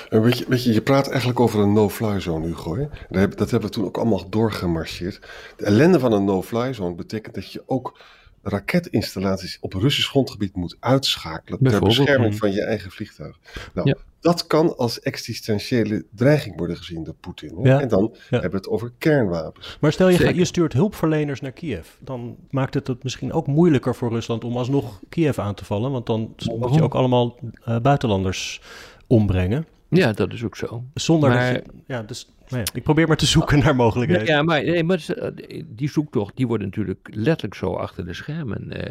En 0.10 0.22
weet, 0.22 0.38
je, 0.38 0.74
je, 0.74 0.82
praat 0.82 1.08
eigenlijk 1.10 1.40
over 1.40 1.60
een 1.60 1.74
no-fly 1.74 2.20
zone, 2.20 2.46
Hugo. 2.46 2.90
Dat 3.10 3.52
hebben 3.52 3.62
we 3.62 3.70
toen 3.70 3.86
ook 3.86 3.98
allemaal 3.98 4.30
doorgemarcheerd. 4.30 5.28
De 5.56 5.66
ellende 5.66 6.00
van 6.00 6.12
een 6.12 6.26
no-fly 6.26 6.74
zone 6.74 6.96
betekent 6.96 7.36
dat 7.36 7.52
je 7.52 7.64
ook 7.66 8.00
raketinstallaties 8.44 9.58
op 9.62 9.74
Russisch 9.74 10.10
grondgebied 10.10 10.56
moet 10.56 10.78
uitschakelen 10.80 11.60
ter 11.64 11.80
bescherming 11.80 12.38
van 12.38 12.52
je 12.52 12.62
eigen 12.62 12.92
vliegtuig. 12.92 13.40
Nou, 13.74 13.88
ja. 13.88 13.96
dat 14.20 14.48
kan 14.48 14.78
als 14.78 15.00
existentiële 15.00 16.06
dreiging 16.12 16.58
worden 16.58 16.78
gezien 16.78 17.04
door 17.04 17.14
Poetin. 17.14 17.60
Ja. 17.64 17.82
En 17.82 17.88
dan 17.88 18.16
hebben 18.30 18.50
we 18.50 18.56
het 18.56 18.68
over 18.68 18.94
kernwapens. 18.98 19.78
Maar 19.82 19.92
stel 19.92 20.10
je, 20.10 20.18
gaat, 20.18 20.36
je 20.36 20.46
stuurt 20.46 20.74
hulpverleners 20.74 21.42
naar 21.42 21.52
Kiev, 21.52 21.88
dan 22.00 22.38
maakt 22.50 22.74
het 22.74 22.88
het 22.88 23.04
misschien 23.04 23.34
ook 23.34 23.48
moeilijker 23.48 23.96
voor 23.96 24.10
Rusland 24.10 24.44
om 24.44 24.58
alsnog 24.58 25.00
Kiev 25.10 25.40
aan 25.40 25.56
te 25.56 25.66
vallen, 25.66 25.92
want 25.92 26.06
dan 26.06 26.36
moet 26.58 26.74
je 26.74 26.84
ook 26.84 26.96
allemaal 26.96 27.40
uh, 27.68 27.80
buitenlanders 27.80 28.62
ombrengen. 29.08 29.66
Ja, 29.96 30.14
dat 30.14 30.34
is 30.34 30.44
ook 30.44 30.56
zo. 30.56 30.84
Zonder 30.94 31.30
maar, 31.30 31.54
dat 31.54 31.64
je, 31.66 31.72
ja, 31.88 32.02
dus 32.02 32.30
nou 32.48 32.64
ja, 32.66 32.72
ik 32.74 32.84
probeer 32.84 33.08
maar 33.08 33.18
te 33.18 33.26
zoeken 33.26 33.60
naar 33.60 33.76
mogelijkheden. 33.76 34.26
Ja, 34.26 34.42
maar, 34.42 34.64
nee, 34.64 34.84
maar 34.84 35.06
die 35.66 35.90
zoektocht 35.90 36.36
die 36.36 36.48
wordt 36.48 36.64
natuurlijk 36.64 37.10
letterlijk 37.12 37.56
zo 37.56 37.74
achter 37.74 38.06
de 38.06 38.14
schermen 38.14 38.74
uh, 38.74 38.82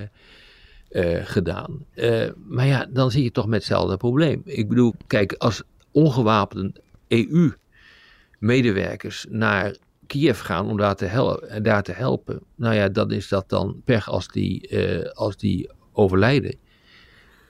uh, 0.91 1.21
gedaan. 1.25 1.85
Uh, 1.95 2.29
maar 2.49 2.67
ja, 2.67 2.87
dan 2.91 3.11
zie 3.11 3.23
je 3.23 3.31
toch 3.31 3.47
met 3.47 3.59
hetzelfde 3.59 3.97
probleem. 3.97 4.43
Ik 4.45 4.69
bedoel, 4.69 4.95
kijk, 5.07 5.33
als 5.33 5.63
ongewapende 5.91 6.73
EU-medewerkers 7.09 9.27
naar 9.29 9.77
Kiev 10.07 10.41
gaan 10.41 10.71
om 10.71 10.77
daar 10.77 10.97
te, 10.97 11.05
hel 11.05 11.43
daar 11.63 11.83
te 11.83 11.93
helpen, 11.93 12.41
nou 12.55 12.75
ja, 12.75 12.89
dan 12.89 13.11
is 13.11 13.29
dat 13.29 13.49
dan 13.49 13.83
pech 13.85 14.09
als 14.09 14.29
die, 14.29 14.79
als 15.13 15.37
die 15.37 15.71
overlijden. 15.93 16.57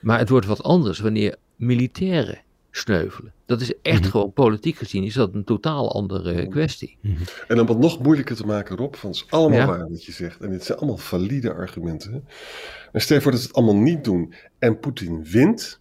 Maar 0.01 0.19
het 0.19 0.29
wordt 0.29 0.45
wat 0.45 0.63
anders 0.63 0.99
wanneer 0.99 1.35
militairen 1.55 2.41
sneuvelen. 2.75 3.33
Dat 3.45 3.61
is 3.61 3.73
echt 3.81 3.95
mm 3.95 4.01
-hmm. 4.01 4.11
gewoon 4.11 4.33
politiek 4.33 4.75
gezien 4.75 5.03
is 5.03 5.13
dat 5.13 5.33
een 5.33 5.43
totaal 5.43 5.93
andere 5.93 6.47
kwestie. 6.47 6.97
Mm 7.01 7.15
-hmm. 7.15 7.25
En 7.47 7.59
om 7.59 7.67
het 7.67 7.77
nog 7.77 7.99
moeilijker 7.99 8.35
te 8.35 8.45
maken, 8.45 8.77
Rob, 8.77 8.95
van 8.95 9.09
het 9.09 9.19
is 9.19 9.25
allemaal 9.29 9.59
ja. 9.59 9.65
waar 9.65 9.89
wat 9.89 10.05
je 10.05 10.11
zegt. 10.11 10.41
En 10.41 10.49
dit 10.49 10.63
zijn 10.63 10.77
allemaal 10.77 10.97
valide 10.97 11.53
argumenten. 11.53 12.27
En 12.91 13.01
stel 13.01 13.21
voor 13.21 13.31
dat 13.31 13.39
ze 13.41 13.47
het 13.47 13.55
allemaal 13.55 13.75
niet 13.75 14.03
doen 14.03 14.33
en 14.59 14.79
Poetin 14.79 15.23
wint. 15.23 15.79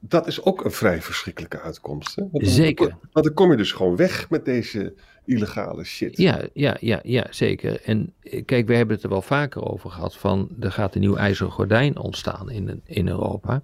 Dat 0.00 0.26
is 0.26 0.42
ook 0.42 0.64
een 0.64 0.72
vrij 0.72 1.02
verschrikkelijke 1.02 1.60
uitkomst. 1.60 2.16
Hè? 2.16 2.22
Want 2.30 2.44
dan, 2.44 2.52
zeker. 2.52 2.96
Want 3.12 3.26
dan 3.26 3.34
kom 3.34 3.50
je 3.50 3.56
dus 3.56 3.72
gewoon 3.72 3.96
weg 3.96 4.30
met 4.30 4.44
deze 4.44 4.94
illegale 5.24 5.84
shit. 5.84 6.16
Ja, 6.16 6.40
ja, 6.52 6.76
ja, 6.80 7.00
ja, 7.02 7.26
zeker. 7.30 7.80
En 7.84 8.12
kijk, 8.44 8.66
we 8.66 8.74
hebben 8.74 8.94
het 8.94 9.04
er 9.04 9.10
wel 9.10 9.22
vaker 9.22 9.62
over 9.62 9.90
gehad 9.90 10.16
van 10.16 10.48
er 10.60 10.72
gaat 10.72 10.94
een 10.94 11.00
nieuw 11.00 11.16
ijzeren 11.16 11.52
gordijn 11.52 11.98
ontstaan 11.98 12.50
in, 12.50 12.80
in 12.84 13.08
Europa. 13.08 13.62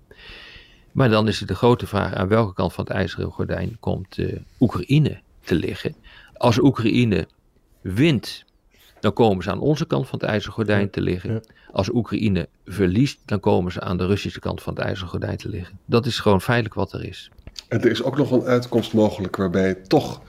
Maar 0.93 1.09
dan 1.09 1.29
is 1.29 1.39
het 1.39 1.49
de 1.49 1.55
grote 1.55 1.87
vraag 1.87 2.15
aan 2.15 2.29
welke 2.29 2.55
kant 2.55 2.73
van 2.73 2.85
het 2.85 2.93
ijzeren 2.93 3.31
gordijn 3.31 3.77
komt 3.81 4.17
uh, 4.17 4.37
Oekraïne 4.61 5.21
te 5.41 5.55
liggen. 5.55 5.95
Als 6.35 6.59
Oekraïne 6.59 7.27
wint, 7.81 8.45
dan 9.01 9.13
komen 9.13 9.45
ze 9.45 9.51
aan 9.51 9.61
onze 9.61 9.87
kant 9.87 10.09
van 10.09 10.19
het 10.19 10.29
ijzeren 10.29 10.55
gordijn 10.55 10.91
te 10.91 11.01
liggen. 11.01 11.33
Ja. 11.33 11.41
Als 11.73 11.89
Oekraïne 11.93 12.49
verliest, 12.65 13.19
dan 13.25 13.41
komen 13.41 13.73
ze 13.73 13.81
aan 13.81 13.97
de 13.97 14.07
Russische 14.07 14.41
kant 14.41 14.63
van 14.63 14.75
het 14.75 14.83
ijzeren 14.83 15.09
gordijn 15.09 15.37
te 15.37 15.49
liggen. 15.49 15.79
Dat 15.85 16.07
is 16.07 16.19
gewoon 16.19 16.41
feitelijk 16.41 16.75
wat 16.75 16.93
er 16.93 17.05
is. 17.05 17.31
En 17.69 17.81
er 17.81 17.91
is 17.91 18.03
ook 18.03 18.17
nog 18.17 18.31
een 18.31 18.45
uitkomst 18.45 18.93
mogelijk 18.93 19.37
waarbij 19.37 19.75
toch 19.75 20.23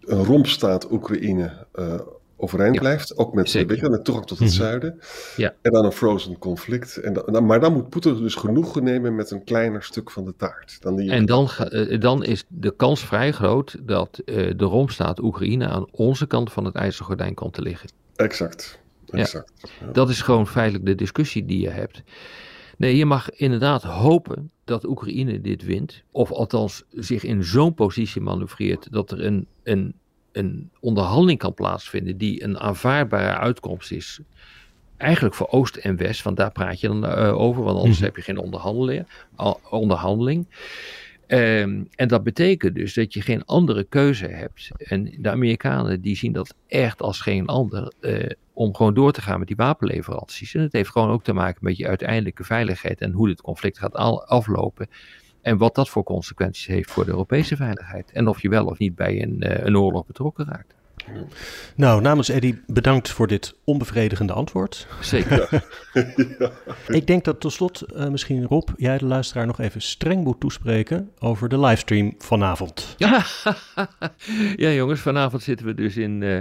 een 0.00 0.24
rompstaat 0.24 0.90
Oekraïne 0.90 1.66
uh, 1.74 2.00
overeind 2.44 2.74
ja. 2.74 2.80
blijft. 2.80 3.16
Ook 3.16 3.34
met, 3.34 3.52
weet 3.52 3.78
je, 3.78 3.88
met 3.88 4.04
toegang 4.04 4.26
tot 4.26 4.38
het 4.38 4.48
mm 4.48 4.54
-hmm. 4.54 4.64
zuiden. 4.64 4.98
Ja. 5.36 5.54
En 5.62 5.72
dan 5.72 5.84
een 5.84 5.92
frozen 5.92 6.38
conflict. 6.38 6.96
En 6.96 7.12
dan, 7.12 7.46
maar 7.46 7.60
dan 7.60 7.72
moet 7.72 7.88
Poetin 7.88 8.16
dus 8.16 8.34
genoeg 8.34 8.80
nemen 8.80 9.14
met 9.14 9.30
een 9.30 9.44
kleiner 9.44 9.82
stuk 9.82 10.10
van 10.10 10.24
de 10.24 10.34
taart. 10.36 10.76
Dan 10.80 10.96
die 10.96 11.10
en 11.10 11.26
dan, 11.26 11.48
uh, 11.70 12.00
dan 12.00 12.24
is 12.24 12.44
de 12.48 12.76
kans 12.76 13.04
vrij 13.04 13.32
groot 13.32 13.76
dat 13.82 14.20
uh, 14.24 14.52
de 14.56 14.64
rompstaat 14.64 15.22
Oekraïne 15.22 15.68
aan 15.68 15.86
onze 15.90 16.26
kant 16.26 16.52
van 16.52 16.64
het 16.64 16.74
ijzeren 16.74 17.06
gordijn 17.06 17.34
komt 17.34 17.52
te 17.52 17.62
liggen. 17.62 17.90
Exact. 18.16 18.78
exact. 19.10 19.52
Ja. 19.80 19.86
Dat 19.92 20.08
is 20.08 20.22
gewoon 20.22 20.46
feitelijk 20.46 20.86
de 20.86 20.94
discussie 20.94 21.44
die 21.44 21.60
je 21.60 21.70
hebt. 21.70 22.02
Nee, 22.76 22.96
je 22.96 23.06
mag 23.06 23.30
inderdaad 23.30 23.82
hopen 23.82 24.50
dat 24.64 24.84
Oekraïne 24.84 25.40
dit 25.40 25.64
wint. 25.64 26.02
Of 26.10 26.32
althans 26.32 26.84
zich 26.90 27.24
in 27.24 27.44
zo'n 27.44 27.74
positie 27.74 28.20
manoeuvreert 28.20 28.92
dat 28.92 29.10
er 29.10 29.24
een, 29.24 29.46
een 29.62 29.94
een 30.34 30.70
onderhandeling 30.80 31.38
kan 31.38 31.54
plaatsvinden 31.54 32.18
die 32.18 32.42
een 32.42 32.58
aanvaardbare 32.58 33.38
uitkomst 33.38 33.92
is. 33.92 34.20
Eigenlijk 34.96 35.34
voor 35.34 35.48
Oost 35.48 35.76
en 35.76 35.96
West, 35.96 36.22
want 36.22 36.36
daar 36.36 36.52
praat 36.52 36.80
je 36.80 36.86
dan 36.86 37.04
uh, 37.04 37.38
over, 37.38 37.62
want 37.62 37.78
anders 37.78 37.98
mm. 37.98 38.04
heb 38.04 38.16
je 38.16 38.22
geen 38.22 38.38
onderhandeling. 38.38 39.06
onderhandeling. 39.70 40.46
Um, 41.28 41.88
en 41.94 42.08
dat 42.08 42.22
betekent 42.22 42.74
dus 42.74 42.94
dat 42.94 43.14
je 43.14 43.22
geen 43.22 43.44
andere 43.44 43.84
keuze 43.84 44.26
hebt. 44.26 44.70
En 44.78 45.14
de 45.18 45.30
Amerikanen 45.30 46.00
die 46.00 46.16
zien 46.16 46.32
dat 46.32 46.54
echt 46.66 47.02
als 47.02 47.20
geen 47.20 47.46
ander 47.46 47.92
uh, 48.00 48.26
om 48.52 48.74
gewoon 48.74 48.94
door 48.94 49.12
te 49.12 49.22
gaan 49.22 49.38
met 49.38 49.48
die 49.48 49.56
wapenleveranties. 49.56 50.54
En 50.54 50.60
het 50.60 50.72
heeft 50.72 50.90
gewoon 50.90 51.10
ook 51.10 51.24
te 51.24 51.32
maken 51.32 51.58
met 51.60 51.76
je 51.76 51.88
uiteindelijke 51.88 52.44
veiligheid 52.44 53.00
en 53.00 53.12
hoe 53.12 53.28
dit 53.28 53.40
conflict 53.40 53.78
gaat 53.78 53.94
aflopen. 54.26 54.88
En 55.44 55.56
wat 55.56 55.74
dat 55.74 55.88
voor 55.88 56.02
consequenties 56.02 56.66
heeft 56.66 56.90
voor 56.90 57.04
de 57.04 57.10
Europese 57.10 57.56
veiligheid. 57.56 58.10
En 58.12 58.28
of 58.28 58.42
je 58.42 58.48
wel 58.48 58.66
of 58.66 58.78
niet 58.78 58.94
bij 58.94 59.22
een, 59.22 59.36
uh, 59.38 59.64
een 59.64 59.76
oorlog 59.76 60.06
betrokken 60.06 60.46
raakt. 60.46 60.74
Nou, 61.76 62.00
namens 62.00 62.28
Eddy 62.28 62.54
bedankt 62.66 63.10
voor 63.10 63.26
dit 63.26 63.54
onbevredigende 63.64 64.32
antwoord. 64.32 64.86
Zeker. 65.00 65.48
ja. 66.38 66.50
Ik 66.98 67.06
denk 67.06 67.24
dat 67.24 67.40
tot 67.40 67.52
slot 67.52 67.82
uh, 67.96 68.08
misschien 68.08 68.44
Rob, 68.44 68.68
jij 68.76 68.98
de 68.98 69.04
luisteraar 69.04 69.46
nog 69.46 69.60
even 69.60 69.82
streng 69.82 70.24
moet 70.24 70.40
toespreken 70.40 71.10
over 71.18 71.48
de 71.48 71.60
livestream 71.60 72.14
vanavond. 72.18 72.94
Ja, 72.96 73.24
ja 74.64 74.70
jongens, 74.70 75.00
vanavond 75.00 75.42
zitten 75.42 75.66
we 75.66 75.74
dus 75.74 75.96
in... 75.96 76.20
Uh, 76.20 76.40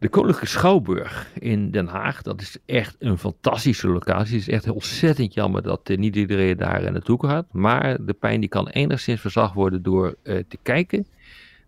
de 0.00 0.08
Koninklijke 0.08 0.46
Schouwburg 0.46 1.28
in 1.38 1.70
Den 1.70 1.86
Haag, 1.86 2.22
dat 2.22 2.40
is 2.40 2.56
echt 2.66 2.96
een 2.98 3.18
fantastische 3.18 3.88
locatie. 3.88 4.38
Het 4.38 4.48
is 4.48 4.54
echt 4.54 4.70
ontzettend 4.70 5.34
jammer 5.34 5.62
dat 5.62 5.90
uh, 5.90 5.98
niet 5.98 6.16
iedereen 6.16 6.56
daar 6.56 6.92
naartoe 6.92 7.26
gaat. 7.26 7.46
Maar 7.52 8.04
de 8.04 8.12
pijn 8.12 8.40
die 8.40 8.48
kan 8.48 8.68
enigszins 8.68 9.20
verzacht 9.20 9.54
worden 9.54 9.82
door 9.82 10.14
uh, 10.22 10.38
te 10.48 10.58
kijken 10.62 11.06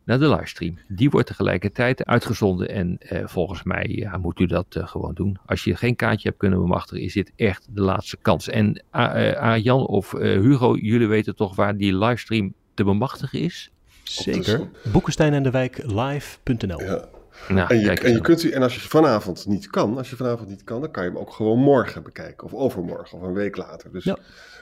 naar 0.04 0.18
de 0.18 0.28
livestream. 0.28 0.78
Die 0.88 1.10
wordt 1.10 1.26
tegelijkertijd 1.26 2.04
uitgezonden 2.04 2.68
en 2.68 2.98
uh, 3.12 3.22
volgens 3.26 3.62
mij 3.62 3.86
ja, 3.88 4.16
moet 4.16 4.40
u 4.40 4.46
dat 4.46 4.66
gewoon 4.70 5.14
doen. 5.14 5.38
Als 5.46 5.64
je 5.64 5.76
geen 5.76 5.96
kaartje 5.96 6.28
hebt 6.28 6.40
kunnen 6.40 6.58
bemachtigen, 6.58 7.04
is 7.04 7.12
dit 7.12 7.32
echt 7.36 7.66
de 7.70 7.80
laatste 7.80 8.16
kans. 8.22 8.48
En 8.48 8.84
Arjan 8.90 9.86
of 9.86 10.12
Hugo, 10.12 10.76
jullie 10.76 11.06
weten 11.06 11.36
toch 11.36 11.56
waar 11.56 11.76
die 11.76 11.96
livestream 11.96 12.54
te 12.74 12.84
bemachtigen 12.84 13.40
is? 13.40 13.70
Zeker. 14.02 14.70
Boekenstein 14.92 15.32
en 15.32 15.42
de 15.42 15.50
Wijk 15.50 15.82
live.nl. 15.86 16.80
Ja. 16.80 17.08
Nou, 17.48 17.68
en, 17.68 17.80
je, 17.80 17.90
en, 17.90 18.12
je 18.12 18.20
kunt 18.20 18.50
en 18.50 18.62
als 18.62 18.74
je 18.74 18.80
vanavond 18.80 19.46
niet 19.46 19.70
kan, 19.70 19.96
als 19.98 20.10
je 20.10 20.16
vanavond 20.16 20.48
niet 20.48 20.64
kan, 20.64 20.80
dan 20.80 20.90
kan 20.90 21.04
je 21.04 21.10
hem 21.10 21.18
ook 21.18 21.32
gewoon 21.32 21.58
morgen 21.58 22.02
bekijken. 22.02 22.46
Of 22.46 22.54
overmorgen, 22.54 23.18
of 23.18 23.24
een 23.24 23.34
week 23.34 23.56
later. 23.56 23.92
Dus, 23.92 24.04
ja. 24.04 24.18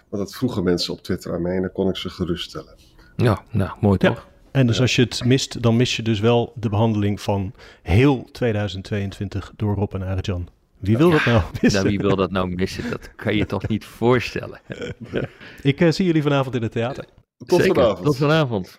Want 0.08 0.22
dat 0.22 0.34
vroegen 0.34 0.64
mensen 0.64 0.92
op 0.92 1.02
Twitter 1.02 1.32
aan 1.32 1.42
mij 1.42 1.56
en 1.56 1.60
dan 1.60 1.72
kon 1.72 1.88
ik 1.88 1.96
ze 1.96 2.08
geruststellen. 2.08 2.74
Ja, 3.16 3.42
nou, 3.50 3.70
mooi 3.80 3.98
toch? 3.98 4.16
Ja. 4.16 4.28
En 4.50 4.66
dus 4.66 4.80
als 4.80 4.96
je 4.96 5.02
het 5.02 5.24
mist, 5.24 5.62
dan 5.62 5.76
mis 5.76 5.96
je 5.96 6.02
dus 6.02 6.20
wel 6.20 6.52
de 6.54 6.68
behandeling 6.68 7.20
van 7.20 7.52
heel 7.82 8.28
2022 8.32 9.52
door 9.56 9.74
Rob 9.74 9.94
en 9.94 10.02
Arjan. 10.02 10.48
Wie 10.78 10.96
wil 10.96 11.10
dat 11.10 11.24
nou 11.24 11.42
missen? 11.60 11.80
Nou, 11.80 11.96
wie 11.96 11.98
wil 11.98 12.16
dat 12.16 12.30
nou 12.30 12.54
missen? 12.54 12.90
Dat 12.90 13.14
kan 13.16 13.36
je 13.36 13.46
toch 13.46 13.68
niet 13.68 13.84
voorstellen. 13.84 14.60
Ik 15.62 15.80
uh, 15.80 15.90
zie 15.90 16.04
jullie 16.04 16.22
vanavond 16.22 16.54
in 16.54 16.62
het 16.62 16.72
theater. 16.72 17.04
Tot 17.46 17.60
Zeker. 17.60 17.74
vanavond. 17.74 18.04
Tot 18.04 18.16
vanavond. 18.16 18.78